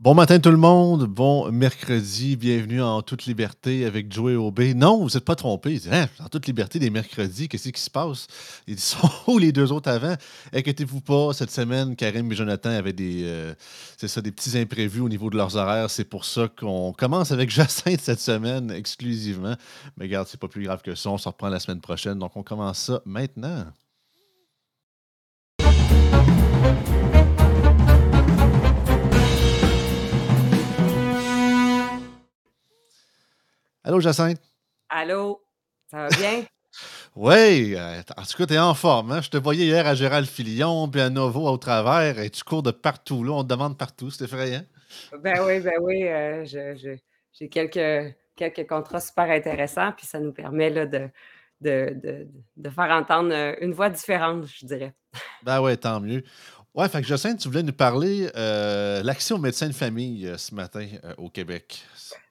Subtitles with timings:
[0.00, 4.72] Bon matin tout le monde, bon mercredi, bienvenue en toute liberté avec Joey Aubé.
[4.72, 5.78] Non, vous n'êtes pas trompé.
[5.92, 8.26] Hein, en toute liberté des mercredis, qu'est-ce qui se passe?
[8.66, 10.14] Ils sont où les deux autres avant?
[10.54, 13.52] Inquiétez-vous pas, cette semaine, Karim et Jonathan avaient des, euh,
[13.98, 15.90] c'est ça, des petits imprévus au niveau de leurs horaires.
[15.90, 19.56] C'est pour ça qu'on commence avec Jacinthe cette semaine exclusivement.
[19.98, 21.10] Mais regarde, c'est pas plus grave que ça.
[21.10, 22.18] On se reprend la semaine prochaine.
[22.18, 23.66] Donc on commence ça maintenant.
[33.90, 34.40] Allô, Jacinthe?
[34.88, 35.42] Allô?
[35.90, 36.44] Ça va bien?
[37.16, 39.10] Oui, euh, en tout cas, tu es en forme.
[39.10, 39.20] Hein?
[39.20, 42.62] Je te voyais hier à Gérald Filion, puis à Novo au travers, et tu cours
[42.62, 43.24] de partout.
[43.24, 44.62] Là, on te demande partout, c'est effrayant.
[45.20, 46.04] Ben oui, ben oui.
[46.06, 51.10] euh, j'ai quelques, quelques contrats super intéressants, puis ça nous permet là, de,
[51.60, 54.94] de, de- de faire entendre euh, une voix différente, je dirais.
[55.42, 56.22] Ben ouais, tant mieux.
[56.74, 60.36] Ouais, fait que Jacinthe, tu voulais nous parler euh, l'accès aux médecins de famille euh,
[60.38, 61.82] ce matin euh, au Québec.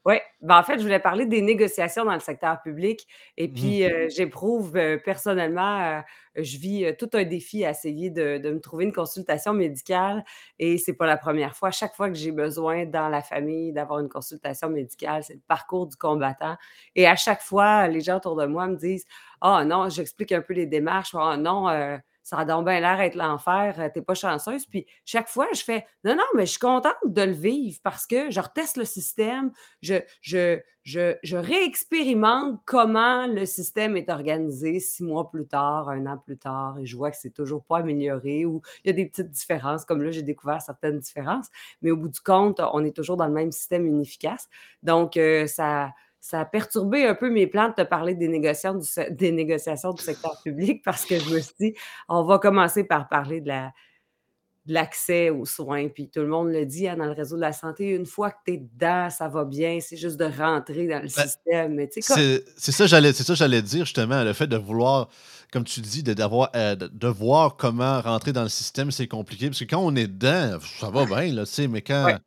[0.06, 3.06] Oui, ben en fait, je voulais parler des négociations dans le secteur public.
[3.38, 3.54] Et Mhm.
[3.54, 4.72] puis, euh, j'éprouve
[5.04, 6.02] personnellement,
[6.36, 10.24] je vis tout un défi à essayer de, de me trouver une consultation médicale.
[10.58, 11.70] Et c'est pas la première fois.
[11.72, 15.86] Chaque fois que j'ai besoin dans la famille d'avoir une consultation médicale, c'est le parcours
[15.88, 16.56] du combattant.
[16.96, 19.06] Et à chaque fois, les gens autour de moi me disent
[19.42, 21.14] Ah non, j'explique un peu les démarches.
[21.14, 24.66] Ah non, euh, ça a donc bien l'air d'être l'enfer, euh, t'es pas chanceuse.
[24.66, 28.06] Puis chaque fois, je fais Non, non, mais je suis contente de le vivre parce
[28.06, 34.80] que je reteste le système je, je, je, je réexpérimente comment le système est organisé
[34.80, 37.78] six mois plus tard, un an plus tard, et je vois que c'est toujours pas
[37.80, 41.48] amélioré ou il y a des petites différences, comme là, j'ai découvert certaines différences,
[41.82, 44.48] mais au bout du compte, on est toujours dans le même système inefficace.
[44.84, 48.76] Donc, euh, ça, ça a perturbé un peu mes plans de te parler des négociations
[48.76, 51.74] du, se- des négociations du secteur public parce que je me suis dit,
[52.08, 53.72] on va commencer par parler de la,
[54.66, 55.88] de l'accès aux soins.
[55.88, 58.32] Puis tout le monde le dit hein, dans le réseau de la santé, une fois
[58.32, 61.88] que tu es dedans, ça va bien, c'est juste de rentrer dans le Ben, système.
[61.88, 65.08] Tu sais, c'est ça, j'allais, c'est ça, j'allais dire justement, le fait de vouloir,
[65.54, 69.08] comme tu dis, de, d'avoir, euh, de, de voir comment rentrer dans le système, c'est
[69.08, 69.48] compliqué.
[69.48, 72.06] Parce que quand on est dedans, ça va bien, là, tu sais, mais quand.
[72.06, 72.18] ouais,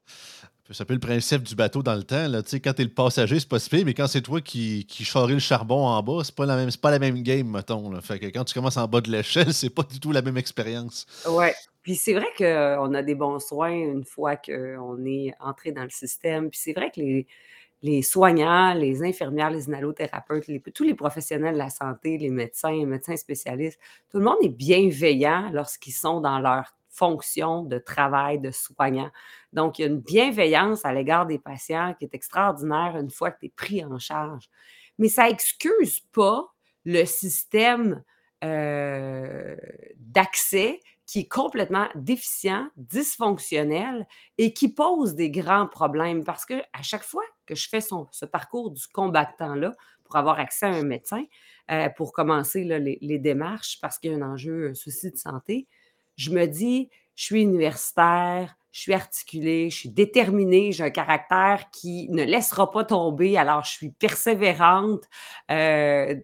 [0.80, 2.28] Un peu le principe du bateau dans le temps.
[2.28, 5.34] Là, tu quand t'es le passager, c'est pas mais quand c'est toi qui, qui charrie
[5.34, 8.00] le charbon en bas, c'est pas la même, pas la même game, mettons.
[8.00, 10.36] Fait que quand tu commences en bas de l'échelle, c'est pas du tout la même
[10.36, 11.06] expérience.
[11.28, 11.54] ouais.
[11.82, 15.90] Puis c'est vrai qu'on a des bons soins une fois qu'on est entré dans le
[15.90, 16.48] système.
[16.48, 17.26] Puis c'est vrai que les,
[17.82, 22.86] les soignants, les infirmières, les inhalothérapeutes, tous les professionnels de la santé, les médecins, les
[22.86, 28.50] médecins spécialistes, tout le monde est bienveillant lorsqu'ils sont dans leur fonction de travail de
[28.50, 29.10] soignant.
[29.52, 33.30] Donc, il y a une bienveillance à l'égard des patients qui est extraordinaire une fois
[33.30, 34.48] que tu es pris en charge.
[34.98, 36.46] Mais ça excuse pas
[36.84, 38.02] le système
[38.44, 39.56] euh,
[39.96, 44.06] d'accès qui est complètement déficient, dysfonctionnel
[44.38, 48.24] et qui pose des grands problèmes parce que à chaque fois que je fais ce
[48.24, 49.74] parcours du combattant-là
[50.04, 51.24] pour avoir accès à un médecin,
[51.70, 55.16] euh, pour commencer les, les démarches parce qu'il y a un enjeu, un souci de
[55.16, 55.66] santé,
[56.16, 61.70] je me dis, je suis universitaire, je suis articulée, je suis déterminée, j'ai un caractère
[61.70, 65.04] qui ne laissera pas tomber, alors je suis persévérante.
[65.50, 66.14] euh,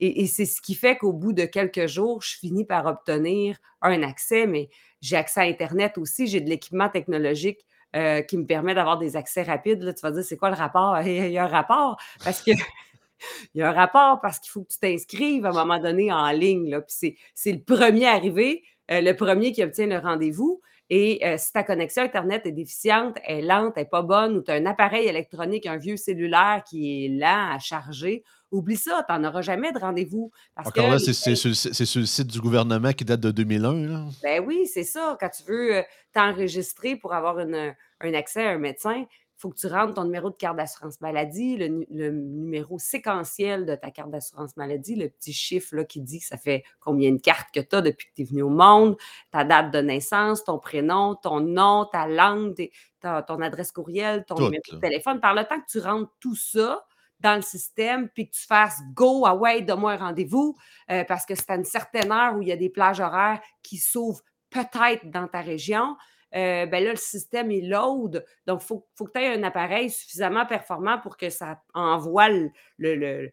[0.00, 4.02] et, c'est ce qui fait qu'au bout de quelques jours, je finis par obtenir un
[4.02, 4.68] accès, mais
[5.00, 7.64] j'ai accès à Internet aussi, j'ai de l'équipement technologique
[7.96, 9.82] euh, qui me permet d'avoir des accès rapides.
[9.82, 11.00] Là, tu vas dire, c'est quoi le rapport?
[11.06, 12.50] Il y a un rapport parce que
[13.54, 16.12] il y a un rapport parce qu'il faut que tu t'inscrives à un moment donné
[16.12, 16.68] en ligne.
[16.68, 20.60] Là, puis c'est, c'est le premier arrivé, euh, le premier qui obtient le rendez-vous.
[20.96, 24.52] Et euh, si ta connexion Internet est déficiente, est lente, n'est pas bonne, ou tu
[24.52, 28.22] as un appareil électronique, un vieux cellulaire qui est lent à charger,
[28.52, 30.30] oublie ça, tu n'en auras jamais de rendez-vous.
[30.56, 33.88] Que Encore là, c'est c'est sur, sur le site du gouvernement qui date de 2001.
[33.88, 34.04] Là.
[34.22, 35.16] ben oui, c'est ça.
[35.18, 35.82] Quand tu veux euh,
[36.12, 39.04] t'enregistrer pour avoir une- un accès à un médecin,
[39.36, 43.66] faut que tu rentres ton numéro de carte d'assurance maladie, le, nu- le numéro séquentiel
[43.66, 47.12] de ta carte d'assurance maladie, le petit chiffre là, qui dit que ça fait combien
[47.12, 48.96] de cartes que tu as depuis que tu es venu au monde,
[49.30, 54.24] ta date de naissance, ton prénom, ton nom, ta langue, tes- ta- ton adresse courriel,
[54.24, 54.44] ton Tout.
[54.44, 55.20] numéro de téléphone.
[55.20, 56.84] Par le temps que tu rentres tout ça
[57.20, 60.56] dans le système, puis que tu fasses go, ah ouais, donne-moi un rendez-vous,
[60.90, 63.40] euh, parce que c'est à une certaine heure où il y a des plages horaires
[63.62, 65.96] qui s'ouvrent peut-être dans ta région,
[66.34, 68.24] euh, ben là, le système est load.
[68.46, 72.28] Donc, il faut, faut que tu aies un appareil suffisamment performant pour que ça envoie
[72.28, 73.30] le- le-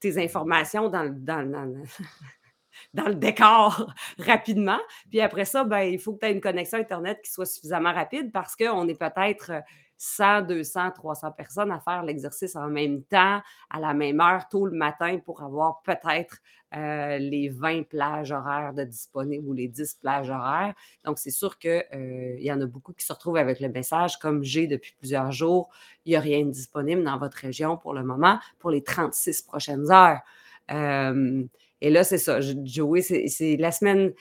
[0.00, 4.78] tes informations dans, le- dans, dans le décor rapidement.
[5.10, 7.92] Puis après ça, ben, il faut que tu aies une connexion Internet qui soit suffisamment
[7.92, 9.52] rapide parce qu'on est peut-être
[9.98, 14.66] 100, 200, 300 personnes à faire l'exercice en même temps, à la même heure, tôt
[14.66, 16.38] le matin, pour avoir peut-être
[16.76, 20.74] euh, les 20 plages horaires de disponibles ou les 10 plages horaires.
[21.04, 24.18] Donc, c'est sûr qu'il euh, y en a beaucoup qui se retrouvent avec le message,
[24.18, 25.68] comme j'ai depuis plusieurs jours,
[26.04, 29.42] il n'y a rien de disponible dans votre région pour le moment pour les 36
[29.42, 30.20] prochaines heures.
[30.72, 31.44] Euh,
[31.80, 32.40] et là, c'est ça.
[32.40, 34.12] Joey, c'est la semaine.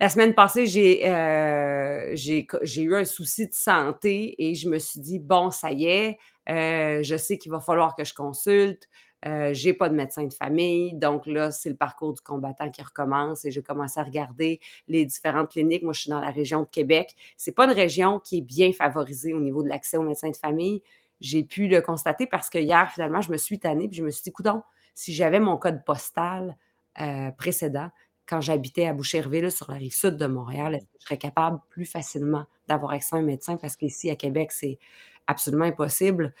[0.00, 5.50] La semaine passée, j'ai eu un souci de santé et je me suis dit, bon,
[5.50, 8.88] ça y est, je sais qu'il va falloir que je consulte.
[9.26, 12.82] Euh, j'ai pas de médecin de famille, donc là, c'est le parcours du combattant qui
[12.82, 15.82] recommence et j'ai commencé à regarder les différentes cliniques.
[15.82, 17.16] Moi, je suis dans la région de Québec.
[17.36, 20.36] C'est pas une région qui est bien favorisée au niveau de l'accès aux médecins de
[20.36, 20.82] famille.
[21.20, 24.10] J'ai pu le constater parce que hier, finalement, je me suis tannée et je me
[24.10, 24.62] suis dit, coudon,
[24.94, 26.56] si j'avais mon code postal
[27.00, 27.90] euh, précédent,
[28.28, 31.60] quand j'habitais à Boucherville, sur la rive sud de Montréal, est-ce que je serais capable
[31.70, 33.56] plus facilement d'avoir accès à un médecin?
[33.56, 34.78] Parce qu'ici, à Québec, c'est
[35.26, 36.34] absolument impossible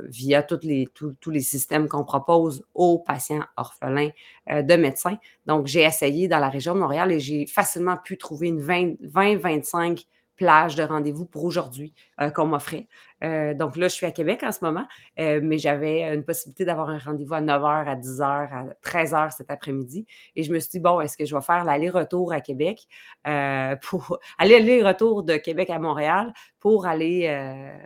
[0.00, 0.88] via tous les,
[1.20, 4.10] tous les systèmes qu'on propose aux patients orphelins
[4.50, 5.18] euh, de médecins.
[5.46, 10.06] Donc, j'ai essayé dans la région de Montréal et j'ai facilement pu trouver une 20-25
[10.36, 12.88] plages de rendez-vous pour aujourd'hui euh, qu'on m'offrait.
[13.24, 14.86] Euh, donc là, je suis à Québec en ce moment,
[15.18, 19.50] euh, mais j'avais une possibilité d'avoir un rendez-vous à 9h, à 10h, à 13h cet
[19.50, 20.06] après-midi.
[20.34, 22.86] Et je me suis dit, bon, est-ce que je vais faire l'aller-retour à Québec
[23.26, 27.32] euh, pour aller aller-retour de Québec à Montréal pour aller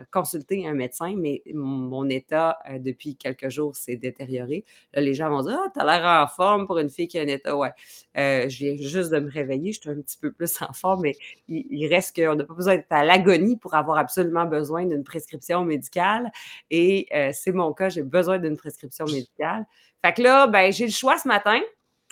[0.09, 4.65] consulter un médecin, mais mon état depuis quelques jours s'est détérioré.
[4.95, 7.21] Là, les gens vont dire, ah, t'as l'air en forme pour une fille qui a
[7.21, 7.55] un état.
[7.55, 7.73] Ouais,
[8.15, 11.15] je viens juste de me réveiller, je suis un petit peu plus en forme, mais
[11.47, 15.03] il, il reste qu'on n'a pas besoin d'être à l'agonie pour avoir absolument besoin d'une
[15.03, 16.31] prescription prescription médicale.
[16.69, 19.65] Et euh, c'est mon cas, j'ai besoin d'une prescription médicale.
[20.03, 21.59] Fait que là, ben, j'ai le choix ce matin.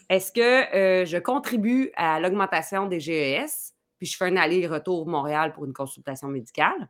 [0.09, 5.53] Est-ce que euh, je contribue à l'augmentation des GES, puis je fais un aller-retour Montréal
[5.53, 6.89] pour une consultation médicale,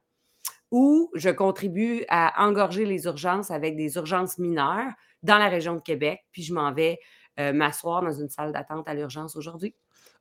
[0.71, 4.93] ou je contribue à engorger les urgences avec des urgences mineures
[5.23, 6.99] dans la région de Québec, puis je m'en vais
[7.39, 9.75] euh, m'asseoir dans une salle d'attente à l'urgence aujourd'hui?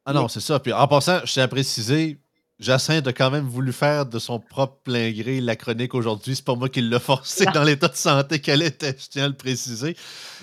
[0.05, 0.59] Ah non, c'est ça.
[0.59, 2.19] Puis en passant, je tiens à préciser,
[2.61, 6.35] Jacinthe a quand même voulu faire de son propre plein gré la chronique aujourd'hui.
[6.35, 9.29] C'est pas moi qui l'ai forcé dans l'état de santé qu'elle était, je tiens à
[9.29, 9.97] le préciser.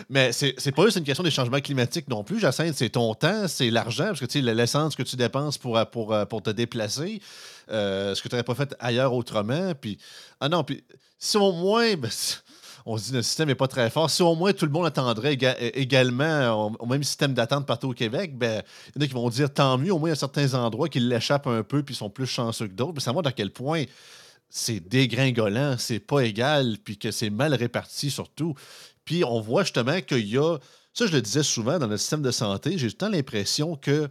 [0.10, 2.76] Mais c'est pas juste une question des changements climatiques non plus, Jacinthe.
[2.76, 6.16] C'est ton temps, c'est l'argent, parce que tu sais, l'essence que tu dépenses pour, pour,
[6.30, 7.22] pour te déplacer,
[7.70, 9.74] euh, ce que tu n'aurais pas fait ailleurs autrement.
[9.76, 9.98] Puis,
[10.40, 10.84] ah non, puis
[11.18, 11.96] si au moins.
[11.96, 12.10] Ben,
[12.86, 14.10] on se dit que le système n'est pas très fort.
[14.10, 15.34] Si au moins tout le monde attendrait
[15.74, 18.62] également au même système d'attente partout au Québec, ben,
[18.96, 20.54] il y en a qui vont dire tant mieux, au moins il y a certains
[20.54, 22.94] endroits qui l'échappent un peu puis sont plus chanceux que d'autres.
[22.94, 23.86] Mais ça montre à quel point
[24.50, 28.54] c'est dégringolant, c'est pas égal, puis que c'est mal réparti surtout.
[29.04, 30.58] Puis on voit justement qu'il y a,
[30.94, 33.76] ça je le disais souvent dans le système de santé, j'ai tout le temps l'impression
[33.76, 34.10] que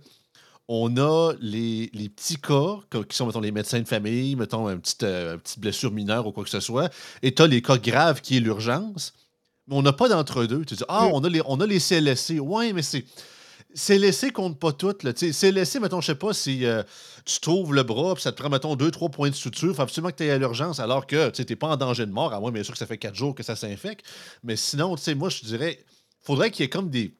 [0.68, 5.02] on a les, petits cas, qui sont, mettons, les médecins de famille, mettons, une petite,
[5.02, 6.90] euh, petite blessure mineure ou quoi que ce soit,
[7.22, 9.12] et tu as les cas graves qui est l'urgence,
[9.66, 10.64] mais on n'a pas d'entre-deux.
[10.64, 11.12] Tu dis, ah, mm.
[11.12, 12.38] on a les, on a les CLSC.
[12.40, 13.04] Ouais, mais c'est.
[13.74, 15.02] CLSC compte pas toutes.
[15.02, 15.12] Là.
[15.12, 16.84] CLSC, mettons, je sais pas si euh,
[17.24, 19.74] tu trouves le bras, puis ça te prend, mettons, deux, trois points de suture, il
[19.74, 22.12] faut absolument que tu ailles à l'urgence, alors que tu n'es pas en danger de
[22.12, 24.06] mort, à moins, bien sûr, que ça fait quatre jours que ça s'infecte.
[24.44, 25.84] Mais sinon, tu sais, moi, je dirais,
[26.20, 27.16] faudrait qu'il y ait comme des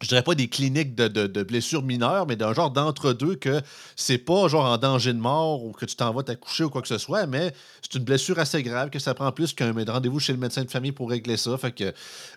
[0.00, 3.60] je dirais pas des cliniques de, blessures mineures, mais d'un genre d'entre-deux que
[3.96, 6.82] c'est pas genre en danger de mort ou que tu t'en vas t'accoucher ou quoi
[6.82, 7.52] que ce soit, mais
[7.82, 10.70] c'est une blessure assez grave que ça prend plus qu'un rendez-vous chez le médecin de
[10.70, 11.56] famille pour régler ça.
[11.58, 11.92] Fait que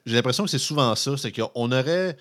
[0.06, 2.18] j'ai l'impression que c'est souvent ça, c'est qu'on aurait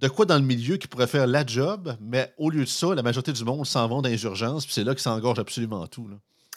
[0.00, 2.94] de quoi dans le milieu qui pourrait faire la job, mais au lieu de ça,
[2.94, 5.86] la majorité du monde s'en vont dans les urgences, puis c'est là qu'ils s'engorgent absolument
[5.86, 6.08] tout.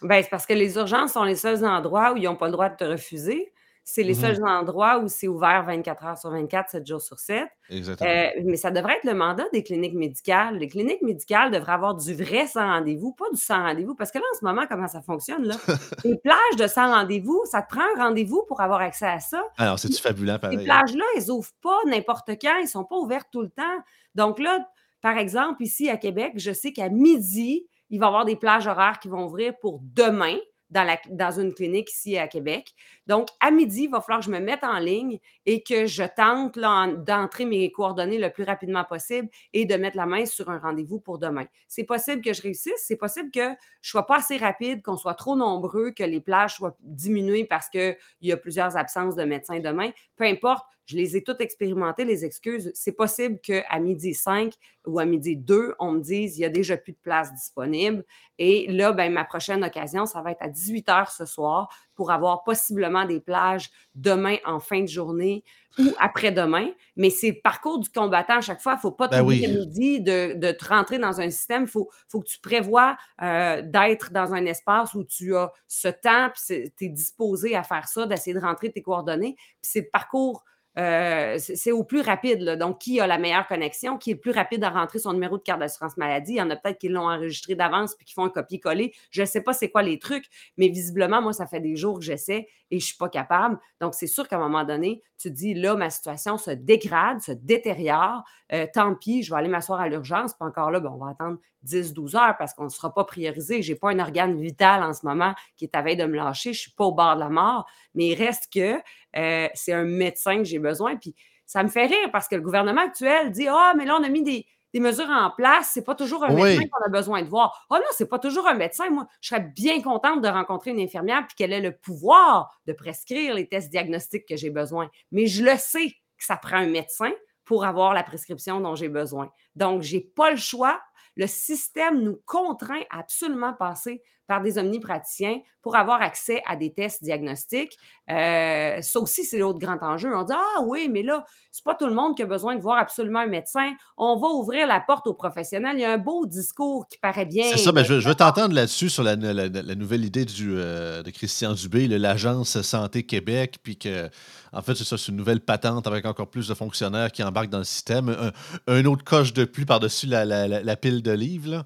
[0.02, 2.54] Ben, c'est parce que les urgences sont les seuls endroits où ils n'ont pas le
[2.54, 3.52] droit de te refuser.
[3.86, 7.20] C'est les seuls mmh endroits où c'est ouvert 24 heures sur 24, 7 jours sur
[7.20, 7.48] 7.
[7.70, 8.10] Exactement.
[8.10, 10.58] Euh, mais ça devrait être le mandat des cliniques médicales.
[10.58, 13.94] Les cliniques médicales devraient avoir du vrai sans rendez-vous, pas du sans rendez-vous.
[13.94, 15.46] Parce que là, en ce moment, comment ça fonctionne?
[15.46, 15.56] Là?
[16.06, 19.44] les plages de sans rendez-vous, ça te prend un rendez-vous pour avoir accès à ça.
[19.58, 20.60] Alors, c'est-tu fabuleux, pareil?
[20.60, 22.56] Ces plages-là, elles n'ouvrent pas n'importe quand.
[22.56, 23.80] Elles ne sont pas ouvertes tout le temps.
[24.16, 24.66] Donc là,
[25.02, 28.66] par exemple, ici à Québec, je sais qu'à midi, il va y avoir des plages
[28.66, 30.38] horaires qui vont ouvrir pour demain
[30.74, 32.74] dans, une clinique ici à Québec.
[33.08, 36.04] Donc, à midi, il va falloir que je me mette en ligne et que je
[36.04, 36.58] tente
[37.06, 41.00] d'entrer mes coordonnées le plus rapidement possible et de mettre la main sur un rendez-vous
[41.00, 41.46] pour demain.
[41.68, 44.98] C'est possible que je réussisse, c'est possible que je ne sois pas assez rapide, qu'on
[44.98, 49.24] soit trop nombreux, que les plages soient diminuées parce qu'il y a plusieurs absences de
[49.24, 49.92] médecins demain.
[50.16, 52.72] Peu importe, Je les ai toutes expérimentées, les excuses.
[52.74, 54.54] C'est possible qu'à midi 5
[54.86, 58.04] ou à midi 2, on me dise il n'y a déjà plus de place disponible.
[58.38, 62.12] Et là, ben, ma prochaine occasion, ça va être à 18 h ce soir pour
[62.12, 65.44] avoir possiblement des plages demain en fin de journée
[65.80, 66.70] ou après-demain.
[66.98, 68.74] Mais c'est le parcours du combattant à chaque fois.
[68.74, 69.48] Il ne faut pas Ben oui.
[69.48, 71.64] midi de, de te rentrer dans un système.
[71.64, 75.88] Il faut, faut que tu prévois euh, d'être dans un espace où tu as ce
[75.88, 79.36] temps, puis tu es disposé à faire ça, d'essayer de rentrer tes coordonnées.
[79.36, 80.44] Puis c'est le parcours
[80.78, 82.58] euh, c'est au plus rapide.
[82.60, 85.44] Donc, qui a la meilleure connexion, qui est plus rapide à rentrer son numéro de
[85.44, 86.34] carte d'assurance maladie?
[86.34, 88.94] Il y en a peut-être qui l'ont enregistré d'avance puis qui font un copier-coller.
[89.12, 90.26] Je ne sais pas c'est quoi les trucs,
[90.58, 93.60] mais visiblement, moi, ça fait des jours que j'essaie et je ne suis pas capable.
[93.80, 97.22] Donc, c'est sûr qu'à un moment donné, tu te dis, là, ma situation se dégrade,
[97.22, 98.24] se détériore.
[98.52, 100.34] Euh, tant pis, je vais aller m'asseoir à l'urgence.
[100.34, 103.62] Puis encore là, ben, on va attendre 10-12 heures parce qu'on ne sera pas priorisé.
[103.62, 106.16] Je n'ai pas un organe vital en ce moment qui est à veille de me
[106.16, 106.54] lâcher.
[106.54, 107.66] Je ne suis pas au bord de la mort.
[107.96, 108.80] Mais il reste que
[109.16, 110.96] euh, c'est un médecin que j'ai besoin.
[110.98, 111.16] Puis
[111.46, 114.10] ça me fait rire parce que le gouvernement actuel dit Ah, mais là, on a
[114.10, 115.72] mis des, des mesures en place.
[115.74, 116.42] C'est pas toujours un Oui.
[116.44, 117.66] médecin qu'on a besoin de voir.
[117.70, 118.90] Oh non, c'est pas toujours un médecin.
[118.90, 122.74] Moi, je serais bien contente de rencontrer une infirmière puis qu'elle ait le pouvoir de
[122.74, 124.90] prescrire les tests diagnostiques que j'ai besoin.
[125.12, 127.12] Mais je le sais que ça prend un médecin
[127.46, 129.30] pour avoir la prescription dont j'ai besoin.
[129.56, 130.82] Donc, j'ai pas le choix.
[131.16, 136.74] Le système nous contraint à absolument passer par des omnipraticiens pour avoir accès à des
[136.74, 137.78] tests diagnostiques.
[138.10, 140.14] Euh, ça aussi, c'est l'autre grand enjeu.
[140.16, 142.62] On dit Ah oui, mais là, c'est pas tout le monde qui a besoin de
[142.62, 143.72] voir absolument un médecin.
[143.98, 145.76] On va ouvrir la porte aux professionnels.
[145.78, 147.46] Il y a un beau discours qui paraît bien.
[147.52, 150.52] C'est ça, ben, je, je veux t'entendre là-dessus sur la, la- la nouvelle idée du,
[150.54, 154.10] euh, de Christian Dubé, l'Agence Santé Québec, puis que,
[154.52, 157.50] en fait, c'est ça, c'est une nouvelle patente avec encore plus de fonctionnaires qui embarquent
[157.50, 158.10] dans le système.
[158.10, 158.32] Un,
[158.74, 161.50] un autre coche de plus par-dessus la, la- la- la pile de livres.
[161.50, 161.64] là.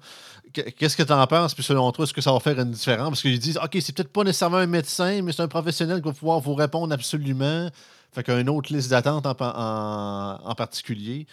[0.52, 1.54] Qu- Qu'est-ce que tu en penses?
[1.54, 3.08] Puis selon toi, est-ce que ça va faire une différence?
[3.10, 6.08] Parce qu'ils disent, OK, c'est peut-être pas nécessairement un médecin, mais c'est un professionnel qui
[6.08, 7.68] va pouvoir vous répondre absolument.
[8.12, 11.26] Fait qu'une autre liste d'attente en, pa- en- en particulier.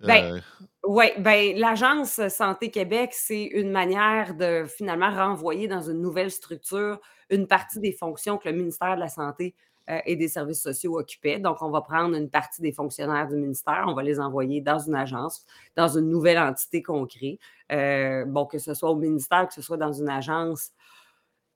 [0.00, 0.40] Ben, Euh,
[0.84, 7.00] Oui, ben, l'Agence Santé Québec, c'est une manière de finalement renvoyer dans une nouvelle structure
[7.30, 9.54] une partie des fonctions que le ministère de la Santé
[9.88, 11.38] euh, et des Services sociaux occupait.
[11.38, 14.78] Donc, on va prendre une partie des fonctionnaires du ministère, on va les envoyer dans
[14.78, 15.44] une agence,
[15.76, 17.38] dans une nouvelle entité qu'on crée.
[17.72, 20.72] Euh, bon, que ce soit au ministère, que ce soit dans une agence,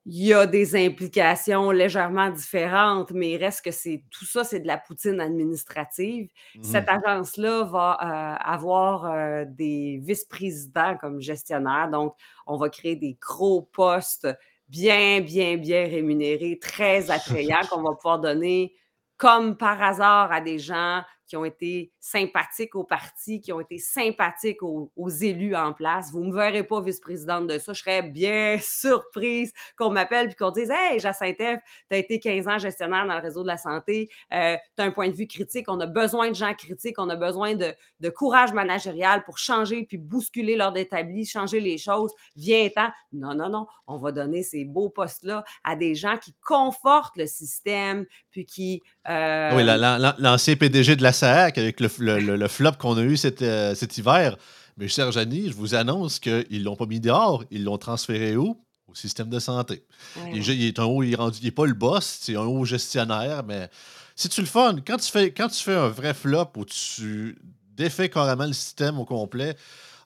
[0.05, 4.59] il y a des implications légèrement différentes, mais il reste que c'est tout ça, c'est
[4.59, 6.29] de la poutine administrative.
[6.55, 6.63] mhm.
[6.63, 11.89] Cette agence-là va euh, avoir euh, des vice-présidents comme gestionnaires.
[11.89, 14.27] Donc, on va créer des gros postes
[14.69, 18.75] bien, bien, bien rémunérés, très attrayants qu'on va pouvoir donner
[19.17, 23.77] comme par hasard à des gens qui ont été sympathiques au parti, qui ont été
[23.77, 26.11] sympathiques aux, aux élus en place.
[26.11, 27.73] Vous ne me verrez pas vice-présidente de ça.
[27.73, 31.43] Je serais bien surprise qu'on m'appelle et qu'on dise Hey, Jacinthe, tu
[31.91, 34.91] as été 15 ans gestionnaire dans le réseau de la santé, euh, tu as un
[34.91, 38.09] point de vue critique, on a besoin de gens critiques, on a besoin de, de
[38.09, 42.11] courage managérial pour changer puis bousculer l'ordre établi, changer les choses.
[42.35, 42.89] Viens-t'en.
[43.11, 43.67] Non, non, non.
[43.87, 48.81] On va donner ces beaux postes-là à des gens qui confortent le système puis qui.
[49.09, 52.47] Euh, Ah Oui, la- la- l'ancien PDG de la SAC avec le, le- le- le
[52.47, 54.37] flop qu'on a eu cet, euh, cet hiver.
[54.77, 58.35] Mais cher Janie, je vous annonce qu'ils ne l'ont pas mis dehors, ils l'ont transféré
[58.35, 58.57] où?
[58.87, 59.83] Au système de santé.
[60.17, 60.31] ouais.
[60.33, 62.35] Il, est- il est un haut, il est rendu, il n'est pas le boss, c'est
[62.35, 63.69] un haut gestionnaire, mais
[64.15, 64.75] c'est-tu le fun?
[64.85, 67.37] Quand tu, fais, quand tu fais un vrai flop où tu
[67.75, 69.55] défais carrément le système au complet,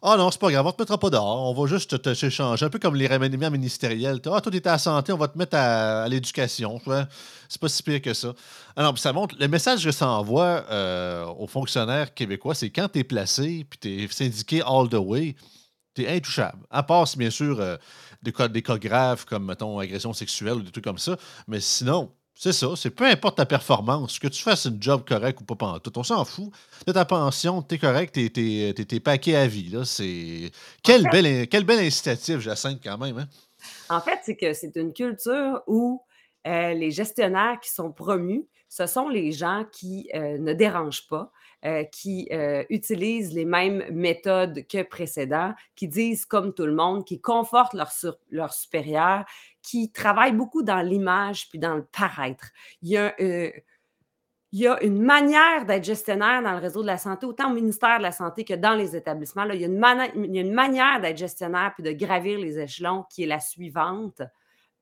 [0.01, 2.66] ah non, c'est pas grave, on te mettra pas dehors, on va juste te, s'échanger,
[2.66, 4.20] un peu comme les remaniements ministériels.
[4.25, 6.80] Ah, toi, tu étais à la santé, on va te mettre à, l'éducation.
[7.50, 8.34] C'est pas si pire que ça.
[8.75, 12.89] Alors, puis ça montre, le message que ça envoie euh, aux fonctionnaires québécois, c'est quand
[12.89, 15.36] tu es placé, puis tu es syndiqué all the way,
[15.96, 16.60] tu es intouchable.
[16.70, 17.77] À part, bien sûr, euh,
[18.22, 21.18] des, cas, des cas graves comme, mettons, agression sexuelle ou des trucs comme ça.
[21.48, 22.67] Mais sinon, c'est ça.
[22.75, 26.03] C'est peu importe ta performance, que tu fasses une job correct ou pas pantoute, on
[26.03, 26.51] s'en fout.
[26.86, 29.70] De ta pension, t'es correct, t'es, t'es, t'es- t'es paqué à vie.
[29.70, 29.86] Là.
[29.86, 30.51] C'est...
[30.84, 33.17] Quel, En bel, quel bel incitatif, Jacinthe, quand même.
[33.17, 33.27] Hein?
[33.89, 36.01] En fait, c'est que c'est une culture où
[36.46, 41.32] euh, les gestionnaires qui sont promus, ce sont les gens qui euh, ne dérangent pas,
[41.65, 47.03] euh, qui euh, utilisent les mêmes méthodes que précédents, qui disent comme tout le monde,
[47.06, 47.91] qui confortent leurs
[48.29, 49.25] leurs supérieurs,
[49.68, 52.52] qui travaillent beaucoup dans l'image puis dans le paraître.
[52.82, 53.52] Il y a, euh,
[54.54, 57.54] il y a une manière d'être gestionnaire dans le réseau de la santé, autant au
[57.54, 59.44] ministère de la Santé que dans les établissements.
[59.44, 63.28] Là, il, y a une manière d'être gestionnaire puis de gravir les échelons qui est
[63.28, 64.22] la suivante.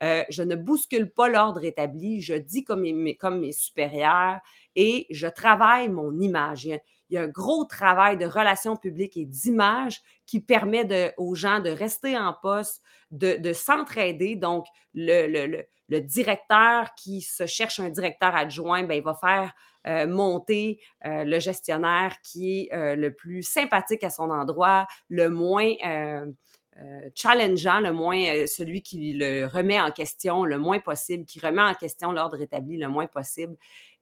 [0.04, 4.40] Euh, je ne bouscule pas l'ordre établi, je dis comme mes, comme mes supérieurs
[4.76, 6.70] et je travaille mon image.
[7.10, 11.60] Il y a un gros travail de relations publiques et d'image qui permet aux gens
[11.60, 12.82] de rester en poste,
[13.12, 14.36] de, s'entraider.
[14.36, 19.54] Donc, le, directeur qui se cherche un directeur adjoint, ben, il va faire
[19.88, 25.30] euh, monter euh, le gestionnaire qui est euh, le plus sympathique à son endroit, le
[25.30, 25.74] moins
[27.14, 31.74] challengeant, le moins celui qui le remet en question le moins possible, qui remet en
[31.74, 33.56] question l'ordre établi le moins possible.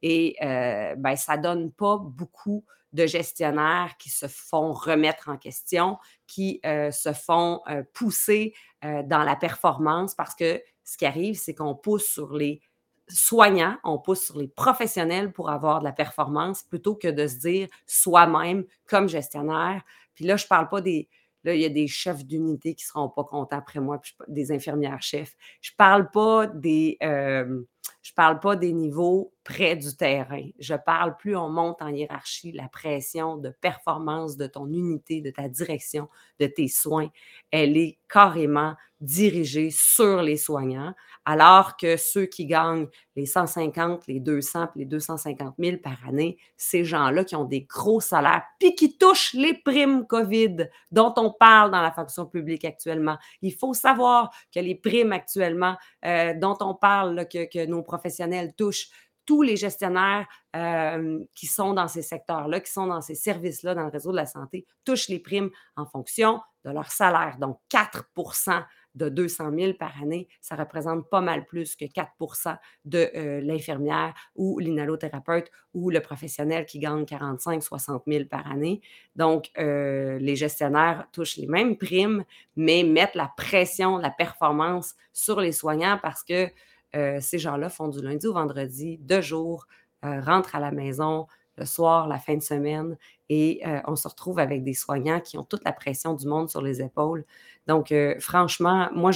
[0.03, 6.61] Et ben, ça donne pas beaucoup de gestionnaires qui se font remettre en question, qui
[6.63, 7.61] se font
[7.93, 12.61] pousser dans la performance parce que ce qui arrive, c'est qu'on pousse sur les
[13.07, 17.37] soignants, on pousse sur les professionnels pour avoir de la performance plutôt que de se
[17.37, 19.83] dire soi-même comme gestionnaire.
[20.15, 21.09] Puis là, je ne parle pas des.
[21.43, 24.51] Là, il y a des chefs d'unité qui ne seront pas contents après moi, des
[24.53, 25.35] infirmières chefs.
[25.61, 26.97] Je ne parle pas des.
[27.03, 27.63] Euh,
[28.01, 30.43] je ne parle pas des niveaux près du terrain.
[30.59, 35.31] Je parle plus on monte en hiérarchie, la pression de performance de ton unité, de
[35.31, 36.09] ta direction,
[36.39, 37.09] de tes soins,
[37.51, 40.93] elle est carrément dirigée sur les soignants,
[41.25, 42.87] alors que ceux qui gagnent
[43.17, 47.99] les 150, les 200 les 250 000 par année, ces gens-là qui ont des gros
[47.99, 53.17] salaires, puis qui touchent les primes COVID dont on parle dans la fonction publique actuellement.
[53.41, 55.75] Il faut savoir que les primes actuellement
[56.05, 58.89] euh, dont on parle, que, que nos professionnels touchent,
[59.25, 63.83] tous les gestionnaires euh, qui sont dans ces secteurs-là, qui sont dans ces services-là, dans
[63.83, 67.37] le réseau de la santé, touchent les primes en fonction de leur salaire.
[67.39, 68.63] Donc, 4%
[68.95, 74.13] de 200 000 par année, ça représente pas mal plus que 4% de euh, l'infirmière
[74.35, 78.81] ou l'inhalothérapeute ou le professionnel qui gagne 45 60 000 par année.
[79.15, 82.23] Donc, euh, les gestionnaires touchent les mêmes primes,
[82.55, 86.49] mais mettent la pression, la performance sur les soignants parce que
[86.95, 89.67] euh, ces gens-là font du lundi au vendredi, deux jours,
[90.05, 92.97] euh, rentrent à la maison le soir, la fin de semaine,
[93.29, 96.49] et euh, on se retrouve avec des soignants qui ont toute la pression du monde
[96.49, 97.25] sur les épaules.
[97.67, 99.11] Donc, franchement, moi,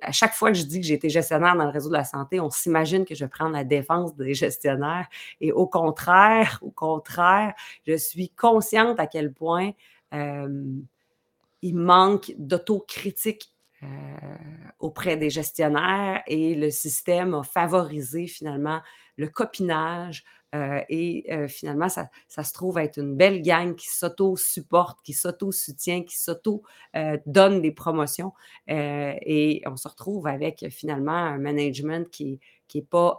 [0.00, 2.04] à chaque fois que je dis que j'ai été gestionnaire dans le réseau de la
[2.04, 5.08] santé, on s'imagine que je prends la défense des gestionnaires.
[5.40, 7.52] Et au contraire, au contraire,
[7.86, 9.72] je suis consciente à quel point
[10.12, 13.53] il manque d'autocritique
[13.84, 14.36] euh,
[14.78, 18.80] auprès des gestionnaires et le système a favorisé finalement
[19.16, 20.24] le copinage.
[20.54, 26.02] Euh, et euh, finalement, ça, se trouve être une belle gang qui s'auto-supporte, qui s'auto-soutient,
[26.02, 28.32] qui s'auto-donne des promotions.
[28.68, 32.38] et on se retrouve avec finalement un management qui
[32.74, 33.18] n'est pas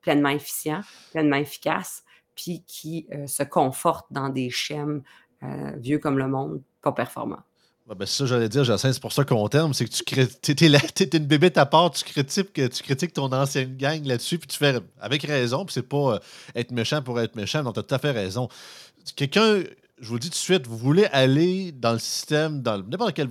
[0.00, 0.80] pleinement efficient,
[1.12, 5.02] pleinement efficace, puis qui se conforte dans des schèmes
[5.76, 7.44] vieux comme le monde, pas performants.
[7.96, 9.72] Ben, c'est ça, j'allais dire, Jacinthe, c'est pour ça qu'on t'aime.
[9.72, 14.04] C'est que tu es, une bébé à part, tu critiques, tu critiques ton ancienne gang
[14.04, 16.18] là-dessus, puis tu fais avec raison, puis c'est pas euh,
[16.54, 18.48] être méchant pour être méchant, donc tu as tout à fait raison.
[19.16, 19.62] Quelqu'un,
[20.00, 23.14] je vous le dis tout de suite, vous voulez aller dans le système, dans n'importe
[23.14, 23.28] quel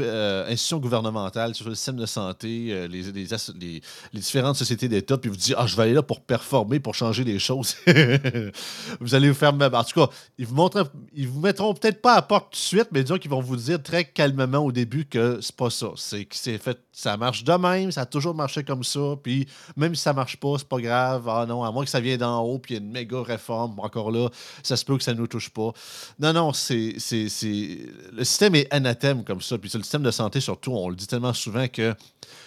[0.00, 5.30] euh, institutions gouvernementales, sur le système de santé, euh, les, les, différentes sociétés d'État, puis
[5.30, 7.76] vous dites Ah, je vais aller là pour performer, pour changer les choses.
[9.00, 9.52] vous allez vous faire.
[9.54, 12.62] En tout cas, ils vous, montrent, ils vous mettront peut-être pas à porte tout de
[12.62, 15.88] suite, mais disons qu'ils vont vous dire très calmement au début que c'est pas ça.
[15.96, 19.94] C'est c'est fait, ça marche de même, ça a toujours marché comme ça, puis même
[19.94, 21.28] si ça marche pas, c'est pas grave.
[21.28, 23.22] Ah non, à moins que ça vienne d'en haut, puis il y a une méga
[23.22, 24.28] réforme, encore là,
[24.62, 25.72] ça se peut que ça nous touche pas.
[26.18, 26.96] Non, non, c'est.
[26.96, 29.58] Le système est anathème comme ça.
[29.58, 31.96] Puis sur le système de santé, surtout, on le dit tellement souvent qu'il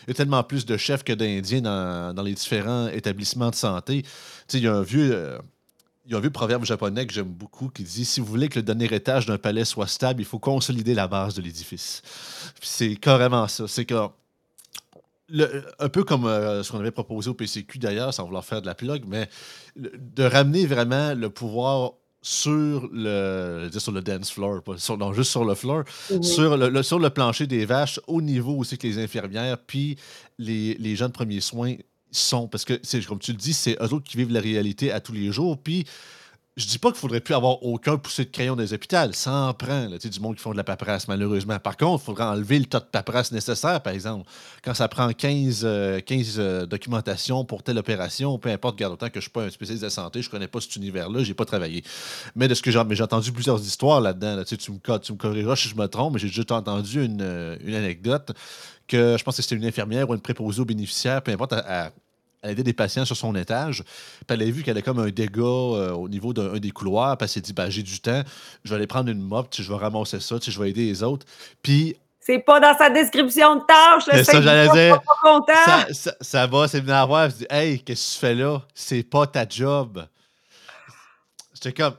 [0.07, 4.05] y a tellement plus de chefs que d'Indiens dans, les différents établissements de santé.
[4.53, 5.11] il y a un vieux.
[5.13, 5.37] Euh,
[6.07, 8.57] y a un vieux proverbe japonais que j'aime beaucoup qui dit Si vous voulez que
[8.57, 12.01] le dernier étage d'un palais soit stable, il faut consolider la base de l'édifice.
[12.61, 13.67] C'est carrément ça.
[13.67, 14.07] C'est que.
[15.79, 18.65] un peu comme euh, ce qu'on avait proposé au PCQ d'ailleurs, sans vouloir faire de
[18.65, 19.29] la plug, mais
[19.75, 25.31] de ramener vraiment le pouvoir sur le, sur le dance floor, pas sur, non, juste
[25.31, 26.23] sur le floor, mhm.
[26.23, 29.97] sur, le, sur le plancher des vaches, au niveau aussi que les infirmières, puis
[30.37, 31.75] les, les gens de premiers soins
[32.11, 32.73] sont, parce que,
[33.07, 35.57] comme tu le dis, c'est eux autres qui vivent la réalité à tous les jours,
[35.61, 35.85] puis
[36.59, 38.97] je dis pas qu'il faudrait plus avoir aucun poussé de crayon dans les hôpitaux.
[39.13, 41.57] Ça en prend, là, du monde qui font de la paperasse, malheureusement.
[41.59, 44.29] Par contre, il faudrait enlever le tas de paperasse nécessaire, par exemple.
[44.61, 45.61] Quand ça prend 15,
[46.05, 49.31] 15 euh, euh, documentations pour telle opération, peu importe, garde autant que je ne suis
[49.31, 51.83] pas un spécialiste de santé, je ne connais pas cet univers-là, j'ai pas travaillé.
[52.35, 54.43] Mais de ce que j'ai, entendu plusieurs histoires là-dedans.
[54.43, 57.55] tu, me, tu me corrigeras si je me trompe, mais j'ai déjà entendu une, euh,
[57.63, 58.31] une, anecdote
[58.87, 61.91] que je pense que c'était une infirmière ou une préposée aux bénéficiaires, peu importe, à
[62.41, 63.83] elle aidait des patients sur son étage.
[63.83, 67.17] Puis elle a vu qu'elle avait comme un dégât euh, au niveau d'un des couloirs.
[67.17, 68.23] Puis elle s'est dit ben, j'ai du temps,
[68.63, 71.25] je vais aller prendre une mop, je vais ramasser ça, je vais aider les autres.
[71.61, 71.95] Puis.
[72.21, 75.01] C'est pas dans sa description de tâche, C'est ça, j'allais dire.
[75.91, 77.29] Ça, ça, va, c'est venu à voir.
[77.29, 78.61] Je dis Hey, qu'est-ce que tu fais là?
[78.75, 80.05] C'est pas ta job.
[81.55, 81.95] J'étais comme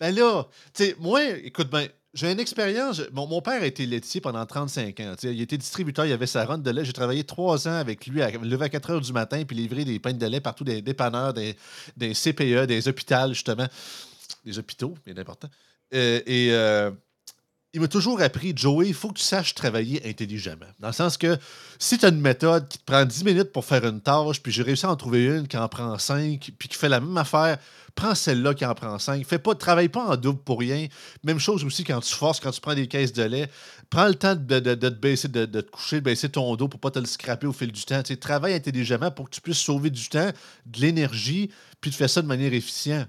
[0.00, 3.02] Ben là, tu sais, moi, écoute bien, j'ai une expérience.
[3.12, 5.14] Mon, père a été laitier pendant 35 ans.
[5.22, 6.84] Il était distributeur, il avait sa run de lait.
[6.84, 9.84] J'ai travaillé trois ans avec lui, à lever à 4 heures du matin, puis livrer
[9.84, 11.54] des pains de lait partout, des dépanneurs, des,
[11.96, 13.66] des CPE, des hôpitaux, justement.
[14.44, 15.48] Des hôpitaux, bien important.
[15.94, 16.90] Euh, et euh,
[17.72, 20.66] il m'a toujours appris, Joey, il faut que tu saches travailler intelligemment.
[20.80, 21.38] Dans le sens que
[21.78, 24.50] si tu as une méthode qui te prend 10 minutes pour faire une tâche, puis
[24.50, 27.16] j'ai réussi à en trouver une qui en prend 5, puis qui fait la même
[27.16, 27.58] affaire,
[27.94, 29.24] prends celle-là qui en prend 5.
[29.24, 30.88] Fais pas, travaille pas en double pour rien.
[31.22, 33.48] Même chose aussi quand tu forces, quand tu prends des caisses de lait.
[33.88, 36.80] Prends le temps de, de- te baisser, de, te coucher, de baisser ton dos pour
[36.80, 38.02] pas te le scraper au fil du temps.
[38.02, 40.30] Tu travaille intelligemment pour que tu puisses sauver du temps,
[40.66, 43.08] de l'énergie, puis tu fais ça de manière efficiente.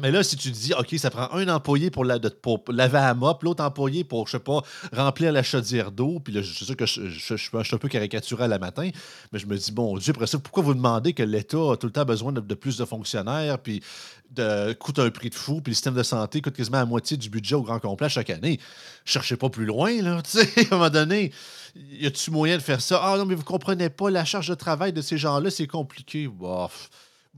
[0.00, 2.20] Mais là, si tu dis, OK, ça prend un employé pour, la,
[2.68, 6.40] laver à mop, l'autre employé pour, je sais pas, remplir la chaudière d'eau, puis là,
[6.40, 8.90] je suis sûr que je, suis un peu caricatural à matin,
[9.32, 11.88] mais je me dis, bon Dieu, après ça, pourquoi vous demandez que l'État a tout
[11.88, 13.82] le temps besoin de, de plus de fonctionnaires, puis
[14.30, 17.16] de, coûte un prix de fou, puis le système de santé coûte quasiment la moitié
[17.16, 18.60] du budget au grand complet chaque année?
[19.04, 20.22] Cherchez pas plus loin, là.
[20.28, 21.32] Tu sais, à un moment donné,
[21.74, 23.00] y a-tu moyen de faire ça?
[23.02, 26.28] Ah non, mais vous comprenez pas, la charge de travail de ces gens-là, c'est compliqué.
[26.28, 26.88] Bof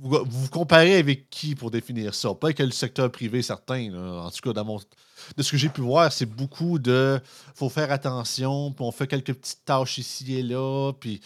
[0.01, 2.35] vous, vous comparez avec qui pour définir ça?
[2.35, 3.93] Pas avec le secteur privé certain.
[3.95, 4.63] En tout cas,
[5.37, 7.21] de ce que j'ai pu voir, c'est beaucoup de
[7.55, 11.21] faut faire attention, puis on fait quelques petites tâches ici et là, puis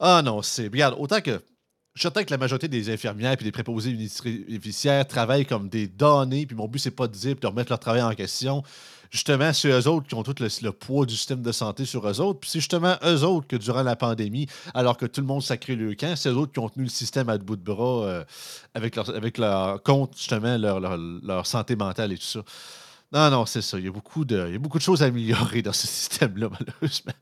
[0.00, 1.42] ah non, c'est regarde, autant que
[1.96, 6.56] certain que la majorité des infirmières et des préposés bénéficiaires travaillent comme des données, puis
[6.56, 8.62] mon but, c'est pas de dire de remettre leur travail en question.
[9.14, 12.04] Justement, c'est eux autres qui ont tout le, le poids du système de santé sur
[12.08, 12.40] eux autres.
[12.40, 15.76] Puis c'est justement eux autres que durant la pandémie, alors que tout le monde sacré
[15.76, 18.24] le camp, c'est eux autres qui ont tenu le système à bout de bras euh,
[18.74, 22.40] avec, leur, avec leur compte, justement, leur, leur, leur santé mentale et tout ça.
[23.12, 23.78] Non, non, c'est ça.
[23.78, 25.86] Il y, a beaucoup de, il y a beaucoup de choses à améliorer dans ce
[25.86, 27.12] système-là, malheureusement.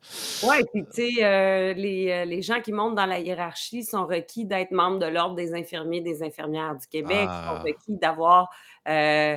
[0.45, 4.07] Oui, puis tu sais, euh, les, euh, les gens qui montent dans la hiérarchie sont
[4.07, 7.99] requis d'être membres de l'Ordre des infirmiers et des infirmières du Québec, sont Ah, requis
[8.01, 8.49] d'avoir
[8.89, 9.37] euh,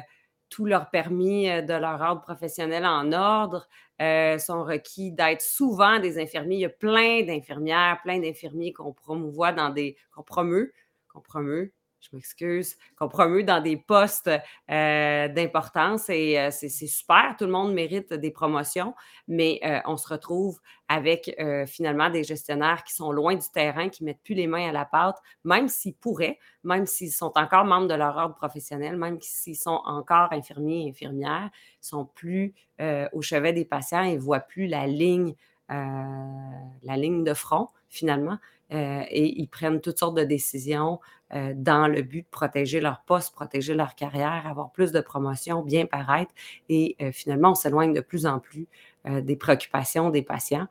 [0.56, 3.68] tous leurs permis euh, de leur ordre professionnel en ordre,
[4.02, 6.56] euh, sont requis d'être souvent des infirmiers.
[6.56, 9.98] Il y a plein d'infirmières, plein d'infirmiers qu'on promouvoit dans des.
[10.13, 10.74] qu'on promeut,
[11.10, 11.74] qu'on promeut,
[12.10, 14.30] je m'excuse, qu'on promeut dans des postes
[14.70, 18.94] euh, d'importance et euh, c'est super, tout le monde mérite des promotions,
[19.28, 24.04] mais euh, on se retrouve avec finalement des gestionnaires qui sont loin du terrain, qui
[24.04, 27.88] mettent plus les mains à la pâte, même s'ils pourraient, même s'ils sont encore membres
[27.88, 31.50] de leur ordre professionnel, même s'ils sont encore infirmiers et infirmières,
[31.82, 35.34] ils sont plus au chevet des patients et ne voient plus la ligne,
[35.70, 38.38] la ligne de front finalement,
[38.73, 40.99] euh, et ils prennent toutes sortes de décisions
[41.34, 45.62] euh, dans le but de protéger leur poste, protéger leur carrière, avoir plus de promotion,
[45.62, 46.32] bien paraître.
[46.69, 48.67] Et euh, finalement, on s'éloigne de plus en plus
[49.08, 50.65] des préoccupations des patients.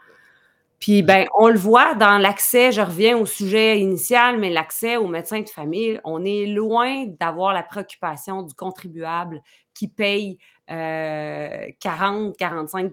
[0.81, 5.07] Puis, ben, on le voit dans l'accès, je reviens au sujet initial, mais l'accès aux
[5.07, 9.41] médecins de famille, on est loin d'avoir la préoccupation du contribuable
[9.73, 10.37] qui paye
[10.71, 12.93] euh, 40-45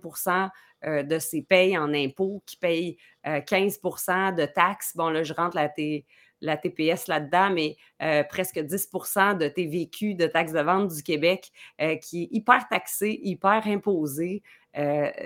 [0.85, 4.95] euh, de ses payes en impôts, qui paye euh, 15% de taxes.
[4.95, 6.05] Bon, là, je rentre la, T-
[6.41, 11.51] la TPS là-dedans, mais euh, presque 10% de TVQ, de taxes de vente du Québec,
[11.81, 14.41] euh, qui est hyper taxé, hyper imposé.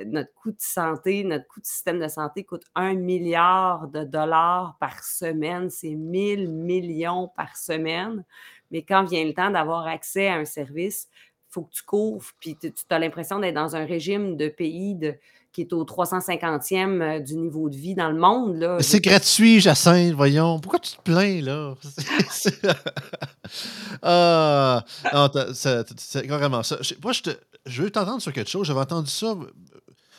[0.07, 4.75] Notre coût de santé, notre coût de système de santé coûte un milliard de dollars
[4.79, 5.69] par semaine.
[5.69, 8.25] C'est 1000 millions par semaine.
[8.71, 12.23] Mais quand vient le temps d'avoir accès à un service, il faut que tu cours,
[12.39, 15.15] puis tu as l'impression d'être dans un régime de pays de,
[15.55, 18.57] qui est au 350e euh, du niveau de vie dans le monde.
[18.57, 18.77] Là.
[18.81, 20.59] C'est gratuit, Jacinthe, voyons.
[20.59, 21.75] Pourquoi tu te plains, là?
[24.03, 24.83] Ah,
[25.53, 26.77] c'est carrément ça.
[27.01, 28.67] Moi, je, te- je veux t'entendre sur quelque chose.
[28.67, 29.27] J'avais entendu ça.
[29.27, 29.45] euh,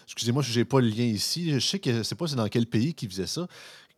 [0.07, 1.53] Excusez-moi, je n'ai pas le lien ici.
[1.53, 3.47] Je sais que je sais pas c'est dans quel pays qui faisait ça.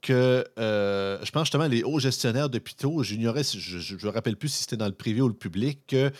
[0.00, 4.48] Que euh, je pense justement les hauts gestionnaires d'hôpitaux, j'ignorais, je ne me rappelle plus
[4.48, 6.10] si c'était dans le privé ou le public, que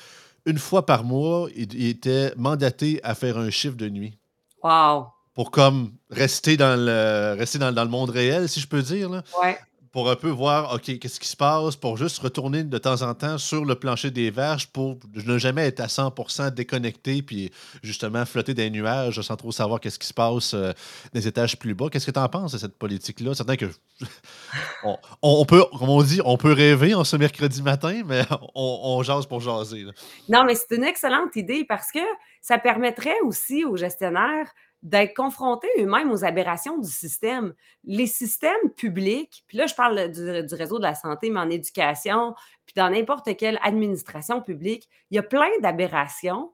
[0.47, 4.19] une fois par mois, ils étaient mandatés à faire un chiffre de nuit
[4.63, 5.09] Wow!
[5.35, 9.09] pour comme rester dans le rester dans, dans le monde réel, si je peux dire,
[9.09, 9.57] là, Ouais.
[9.99, 13.15] Pour un peu voir, OK, qu'est-ce qui se passe, pour juste retourner de temps en
[13.15, 17.51] temps sur le plancher des verges pour ne jamais être à 100% déconnecté, puis
[17.83, 20.71] justement flotter les nuages sans trop savoir qu'est-ce qui se passe euh,
[21.15, 21.87] les étages plus bas.
[21.91, 23.35] Qu'est-ce que tu en penses de cette politique-là?
[23.35, 23.67] Certain que
[25.25, 28.23] on, peut, comme on dit, on peut rêver en ce mercredi matin, mais
[28.55, 29.85] on, jase pour jaser.
[30.29, 31.99] Non, mais c'est une excellente idée parce que
[32.41, 34.47] ça permettrait aussi aux gestionnaires
[34.83, 37.55] d'être confrontés eux-mêmes aux aberrations du système.
[37.85, 42.35] Les systèmes publics, puis là, je parle du, réseau de la santé, mais en éducation,
[42.65, 46.53] puis dans n'importe quelle administration publique, il y a plein d'aberrations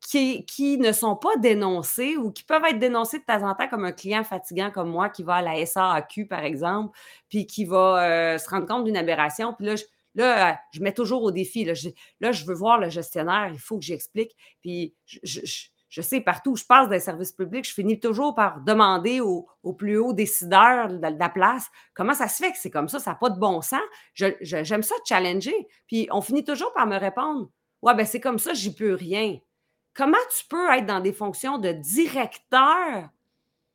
[0.00, 3.68] qui, qui ne sont pas dénoncées ou qui peuvent être dénoncées de temps en temps
[3.68, 6.96] comme un client fatigant comme moi qui va à la SAAQ, par exemple,
[7.28, 9.52] puis qui va euh, se rendre compte d'une aberration.
[9.52, 9.84] Puis là, je,
[10.14, 11.64] là, je mets toujours au défi.
[11.64, 14.36] Là je, là, je veux voir le gestionnaire, il faut que j'explique.
[14.62, 15.40] Puis je,
[16.02, 19.72] sais partout où je passe des services publics, je finis toujours par demander aux au
[19.72, 23.12] plus hauts décideurs de, la place comment ça se fait que c'est comme ça, ça
[23.12, 23.80] n'a pas de bon sens?
[24.14, 25.68] J'aime ça challenger.
[25.86, 27.48] Puis on finit toujours par me répondre
[27.82, 29.38] Ouais, ben c'est comme ça, j'y peux rien.
[29.94, 33.10] Comment tu peux être dans des fonctions de directeur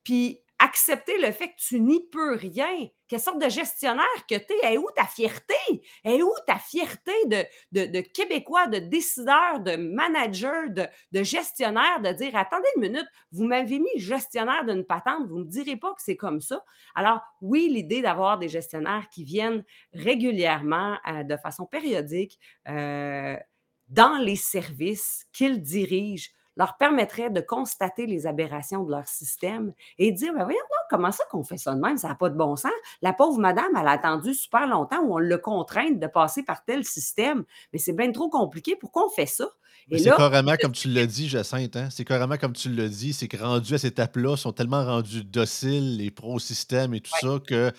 [0.03, 2.87] puis accepter le fait que tu n'y peux rien.
[3.07, 4.73] Quelle sorte de gestionnaire que tu es?
[4.73, 5.55] Et où ta fierté?
[6.03, 7.11] Et où ta fierté
[7.71, 13.45] de, Québécois, de décideur, de manager, de, de, gestionnaire, de dire attendez une minute, vous
[13.45, 16.63] m'avez mis gestionnaire d'une patente, vous ne me direz pas que c'est comme ça?
[16.95, 23.35] Alors, oui, l'idée d'avoir des gestionnaires qui viennent régulièrement, euh, de façon périodique, euh,
[23.87, 30.11] dans les services qu'ils dirigent leur permettrait de constater les aberrations de leur système et
[30.11, 30.59] dire ben voyons
[30.89, 32.71] comment ça qu'on fait ça de même, ça n'a pas de bon sens.
[33.01, 36.63] La pauvre madame, elle a attendu super longtemps où on le contraint de passer par
[36.63, 38.75] tel système, mais c'est bien trop compliqué.
[38.75, 39.47] Pourquoi on fait ça?
[39.89, 41.75] C'est carrément comme tu l'as dit, Jacinthe.
[41.75, 41.89] Hein?
[41.89, 45.23] C'est carrément comme tu l'as dit, c'est que rendus à cette étape-là, sont tellement rendus
[45.23, 47.71] dociles, les pro-systèmes et tout ça, que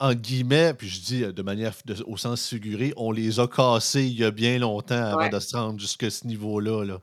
[0.00, 1.74] en guillemets, puis je dis euh, de manière
[2.06, 5.56] au sens figuré, on les a cassés il y a bien longtemps avant de se
[5.56, 6.84] rendre jusqu'à ce niveau-là.
[6.84, 6.98] Là.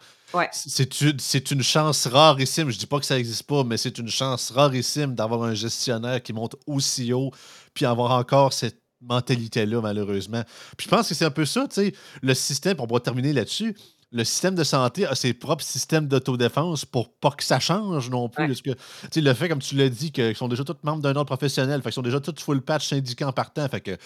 [0.52, 1.18] C'est une,
[1.52, 2.70] une chance rarissime.
[2.70, 6.22] Je dis pas que ça n'existe pas, mais c'est une chance rarissime d'avoir un gestionnaire
[6.22, 7.32] qui monte aussi haut,
[7.74, 10.44] puis avoir encore cette mentalité-là, malheureusement.
[10.76, 13.32] Puis je pense que c'est un peu ça, tu sais, le système, on va terminer
[13.32, 13.76] là-dessus
[14.12, 18.30] le système de santé a ses propres systèmes d'autodéfense pour pas que ça change non
[18.30, 18.62] plus.
[18.62, 18.72] que,
[19.20, 21.90] le fait, comme tu l'as dit, qu'ils sont déjà tous membres d'un ordre professionnel, fait
[21.90, 23.68] qu'ils sont déjà tous full patch syndiqués en partant.
[23.68, 23.98] Fait que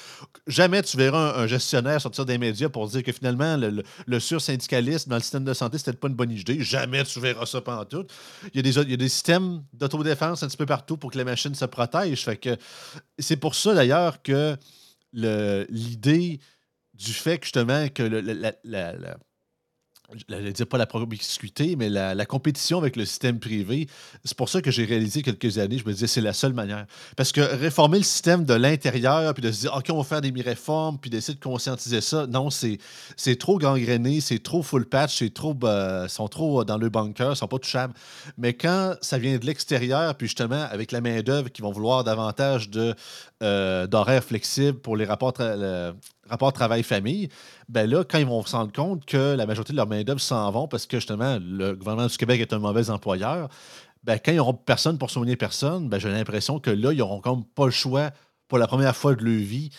[0.47, 5.09] jamais tu verras un, gestionnaire sortir des médias pour dire que finalement, le, le, sursyndicalisme
[5.09, 6.63] dans le système de santé, c'était pas une bonne idée.
[6.63, 8.05] Jamais tu verras ça pendant tout.
[8.53, 11.11] Il y a des, il y a des systèmes d'autodéfense un petit peu partout pour
[11.11, 12.23] que la machine se protège.
[12.23, 12.57] Fait que
[13.19, 14.57] c'est pour ça d'ailleurs que
[15.13, 16.39] l'idée
[16.95, 19.17] du fait que justement que la
[20.29, 23.87] je ne dire pas la promiscuité, mais la, compétition avec le système privé.
[24.23, 26.85] C'est pour ça que j'ai réalisé quelques années, je me disais, c'est la seule manière.
[27.17, 30.21] Parce que réformer le système de l'intérieur, puis de se dire, OK, on va faire
[30.21, 32.77] des réformes, puis d'essayer de conscientiser ça, non, c'est,
[33.37, 37.47] trop gangréné, c'est trop full patch, c'est trop, bah, sont trop dans le bunker, sont
[37.47, 37.93] pas touchables.
[38.37, 42.69] Mais quand ça vient de l'extérieur, puis justement, avec la main-d'œuvre qui vont vouloir davantage
[42.69, 42.95] de,
[43.43, 45.33] euh, d'horaires flexibles pour les rapports,
[46.31, 47.29] rapport travail-famille,
[47.69, 50.49] ben là, quand ils vont se rendre compte que la majorité de leur main-d'œuvre s'en
[50.51, 53.49] vont parce que justement, le gouvernement du Québec est un mauvais employeur,
[54.03, 57.21] ben, quand ils n'auront personne pour soigner personne, ben, j'ai l'impression que là, ils n'auront
[57.21, 58.11] comme pas le choix
[58.47, 59.69] pour la première fois de leur vie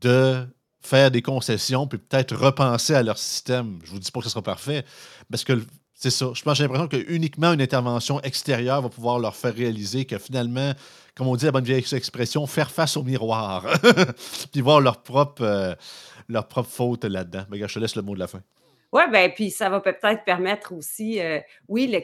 [0.00, 0.46] de
[0.80, 3.78] faire des concessions puis peut-être repenser à leur système.
[3.84, 4.84] Je vous dis pas que ce sera parfait,
[5.30, 5.64] parce que
[6.02, 6.32] c'est ça.
[6.34, 10.18] Je pense j'ai l'impression que uniquement une intervention extérieure va pouvoir leur faire réaliser que
[10.18, 10.72] finalement,
[11.14, 13.68] comme on dit la bonne vieille expression, faire face au miroir,
[14.52, 15.74] puis voir leur propre, euh,
[16.64, 17.44] faute là-dedans.
[17.50, 18.40] Mais je te laisse le mot de la fin.
[18.92, 21.38] Oui, bien, puis ça va peut-être permettre aussi, euh,
[21.68, 21.96] oui,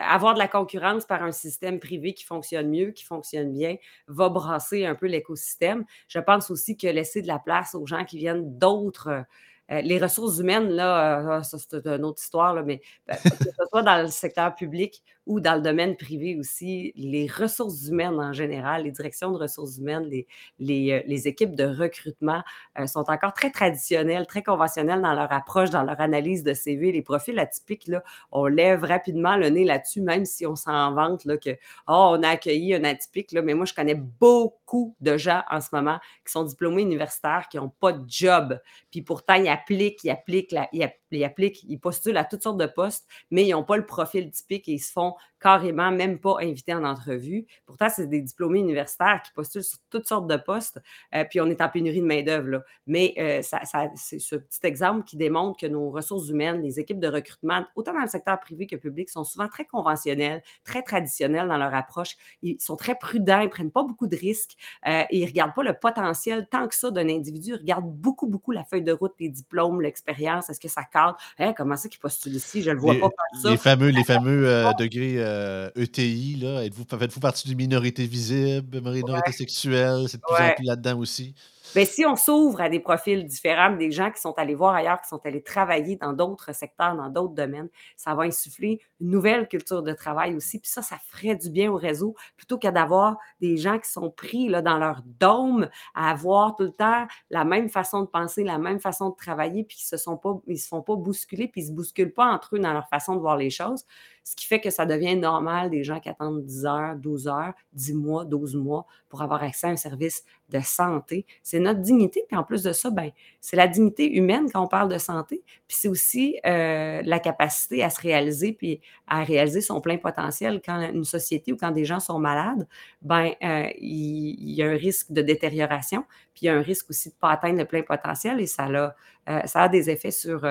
[0.00, 3.76] avoir de la concurrence par un système privé qui fonctionne mieux, qui fonctionne bien,
[4.08, 5.84] va brasser un peu l'écosystème.
[6.08, 9.24] Je pense aussi que laisser de la place aux gens qui viennent d'autres
[9.68, 13.82] les ressources humaines, là, euh, ça, c'est une autre histoire, mais ben, que ce soit
[13.82, 18.84] dans le secteur public ou dans le domaine privé aussi, les ressources humaines en général,
[18.84, 20.26] les directions de ressources humaines, les,
[20.58, 22.42] les, euh, équipes de recrutement
[22.86, 26.92] sont encore très traditionnelles, très conventionnelles dans leur approche, dans leur analyse de CV.
[26.92, 31.24] Les profils atypiques, là, on lève rapidement le nez là-dessus, même si on s'en vante
[31.24, 31.50] là, que
[31.86, 33.32] oh, on a accueilli un atypique.
[33.32, 37.46] Là, mais moi, je connais beaucoup de gens en ce moment qui sont diplômés universitaires,
[37.50, 38.60] qui n'ont pas de job.
[38.90, 42.58] Puis pourtant, il y a appliquent, ils appliquent, ils, appliquent, ils postulent à toutes sortes
[42.58, 45.11] de postes, mais ils n'ont pas le profil typique et ils se font
[45.42, 47.46] carrément même pas invités en entrevue.
[47.66, 50.80] Pourtant, c'est des diplômés universitaires qui postulent sur toutes sortes de postes,
[51.14, 52.62] euh, puis on est en pénurie de main-d'œuvre.
[52.86, 53.60] Mais euh, ça,
[53.96, 57.92] c'est ce petit exemple qui démontre que nos ressources humaines, les équipes de recrutement, autant
[57.92, 62.16] dans le secteur privé que public, sont souvent très conventionnelles, très traditionnelles dans leur approche.
[62.42, 65.26] Ils sont très prudents, ils ne prennent pas beaucoup de risques euh, et ils ne
[65.26, 67.50] regardent pas le potentiel tant que ça d'un individu.
[67.50, 70.50] Ils regardent beaucoup, beaucoup la feuille de route, les diplômes, l'expérience.
[70.50, 71.16] Est-ce que ça cadre?
[71.38, 72.62] Hein, comment ça qu'ils postulent ici?
[72.62, 73.50] Je ne le vois pas faire ça.
[73.50, 74.46] Les fameux, les fameux
[74.78, 80.06] degrés ETI, euh, e êtes-vous, faites-vous partie d'une minorité visible, minorité sexuelle?
[80.08, 81.34] C'est de plus en plus là-dedans aussi?
[81.74, 85.00] Bien, si on s'ouvre à des profils différents, des gens qui sont allés voir ailleurs,
[85.00, 89.48] qui sont allés travailler dans d'autres secteurs, dans d'autres domaines, ça va insuffler une nouvelle
[89.48, 90.58] culture de travail aussi.
[90.58, 94.10] Puis ça, ça ferait du bien au réseau plutôt qu'à d'avoir des gens qui sont
[94.10, 98.44] pris là, dans leur dôme à avoir tout le temps la même façon de penser,
[98.44, 101.48] la même façon de travailler, puis qui se, sont pas, ils se font pas bousculer,
[101.48, 103.86] puis ils se bousculent pas entre eux dans leur façon de voir les choses.
[104.24, 107.54] Ce qui fait que ça devient normal des gens qui attendent 10 heures, 12 heures,
[107.72, 111.26] 10 mois, 12 mois pour avoir accès à un service de santé.
[111.42, 113.10] C'est notre dignité, puis en plus de ça, ben,
[113.42, 117.84] c'est la dignité humaine quand on parle de santé, puis c'est aussi euh, la capacité
[117.84, 121.84] à se réaliser, puis à réaliser son plein potentiel quand une société ou quand des
[121.84, 122.66] gens sont malades,
[123.02, 126.88] ben, euh, il, y a un risque de détérioration, puis il y a un risque
[126.88, 128.94] aussi de ne pas atteindre le plein potentiel, et ça a,
[129.28, 130.46] euh, ça a des effets sur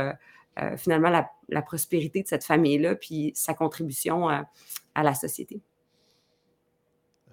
[0.77, 4.45] finalement la, prospérité de cette famille-là, puis sa contribution à
[5.03, 5.63] la société.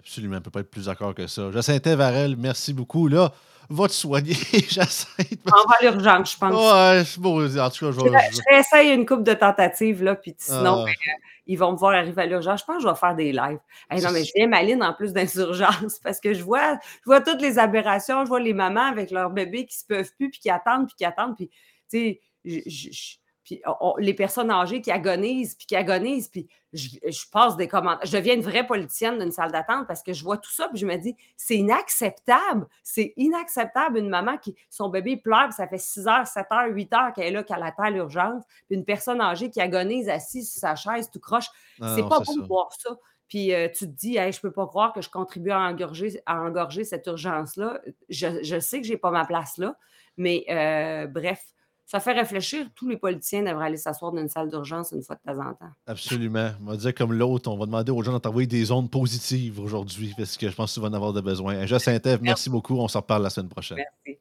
[0.09, 1.51] Absolument, on ne peut pas être plus d'accord que ça.
[1.51, 3.07] Jacinthe Varel, merci beaucoup.
[3.07, 3.31] Là,
[3.69, 4.33] va te soigner,
[4.67, 5.39] Jacinthe.
[5.45, 6.51] On va à l'urgence, je pense.
[6.51, 8.19] Ouais, bon, en tout cas, je vais.
[8.31, 10.85] Je, réessaye une couple de tentatives, là, puis sinon, ah.
[10.85, 11.11] ben, euh,
[11.45, 12.61] ils vont me voir arriver à l'urgence.
[12.61, 13.59] Je pense que je vais faire des lives.
[13.91, 17.43] non, mais je viens Maline en plus d'insurgence parce que je vois, je vois toutes
[17.43, 18.23] les aberrations.
[18.23, 20.95] Je vois les mamans avec leurs bébés qui se peuvent plus, puis qui attendent, puis
[20.97, 21.35] qui attendent.
[21.35, 21.51] Puis,
[21.91, 23.17] tu sais, je
[23.49, 23.63] puis
[23.97, 26.99] les personnes âgées qui agonisent, puis qui agonisent, puis je,
[27.31, 28.05] passe des commentaires.
[28.05, 30.77] Je deviens une vraie politicienne d'une salle d'attente parce que je vois tout ça, puis
[30.77, 32.67] je me dis, c'est inacceptable.
[32.83, 36.67] C'est inacceptable une maman qui, son bébé pleure, puis ça fait 6 heures, 7 heures,
[36.69, 40.51] 8 heures qu'elle est là, qu'elle attend l'urgence, puis une personne âgée qui agonise assise
[40.51, 41.47] sur sa chaise, tout croche.
[41.95, 42.91] C'est pas bon de voir ça.
[43.29, 46.21] Puis euh, tu te dis, hey, je peux pas croire que je contribue à engorger,
[46.27, 47.79] à engorger cette urgence-là.
[48.09, 49.75] Je, sais que j'ai pas ma place là,
[50.17, 51.43] mais euh, bref,
[51.89, 52.67] ça fait réfléchir.
[52.75, 55.55] Tous les politiciens devraient aller s'asseoir dans une salle d'urgence une fois de temps en
[55.55, 55.71] temps.
[55.87, 56.51] Absolument.
[56.61, 60.13] On va dire comme l'autre, on va demander aux gens d'envoyer des ondes positives aujourd'hui
[60.15, 61.65] parce que je pense que tu vas en avoir de besoin.
[61.65, 62.77] Jacinthe, merci beaucoup.
[62.77, 63.79] On s'en reparle la semaine prochaine.
[64.05, 64.19] Merci.